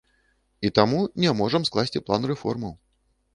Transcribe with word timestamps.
І 0.69 0.71
таму 0.79 1.01
не 1.25 1.33
можам 1.41 1.67
скласці 1.71 2.03
план 2.09 2.27
рэформаў. 2.33 2.73